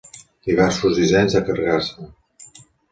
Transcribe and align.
Diversos 0.47 0.95
dissenys 1.01 1.37
de 1.39 1.43
carcassa. 1.51 2.11